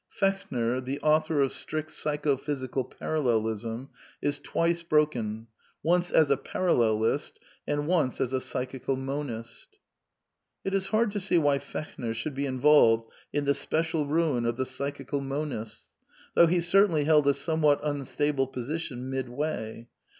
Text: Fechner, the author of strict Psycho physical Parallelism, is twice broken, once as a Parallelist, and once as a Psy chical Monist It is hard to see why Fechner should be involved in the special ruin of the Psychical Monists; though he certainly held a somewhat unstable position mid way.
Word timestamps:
Fechner, 0.19 0.81
the 0.83 0.99
author 1.01 1.41
of 1.43 1.51
strict 1.51 1.91
Psycho 1.91 2.35
physical 2.35 2.83
Parallelism, 2.83 3.89
is 4.19 4.39
twice 4.39 4.81
broken, 4.81 5.45
once 5.83 6.09
as 6.09 6.31
a 6.31 6.37
Parallelist, 6.37 7.33
and 7.67 7.85
once 7.85 8.19
as 8.19 8.33
a 8.33 8.41
Psy 8.41 8.65
chical 8.65 8.97
Monist 8.97 9.77
It 10.63 10.73
is 10.73 10.87
hard 10.87 11.11
to 11.11 11.19
see 11.19 11.37
why 11.37 11.59
Fechner 11.59 12.15
should 12.15 12.33
be 12.33 12.47
involved 12.47 13.11
in 13.31 13.45
the 13.45 13.53
special 13.53 14.07
ruin 14.07 14.43
of 14.47 14.57
the 14.57 14.65
Psychical 14.65 15.21
Monists; 15.21 15.87
though 16.33 16.47
he 16.47 16.61
certainly 16.61 17.03
held 17.03 17.27
a 17.27 17.33
somewhat 17.35 17.79
unstable 17.83 18.47
position 18.47 19.07
mid 19.11 19.29
way. 19.29 19.87